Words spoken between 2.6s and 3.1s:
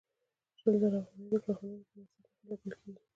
کېږي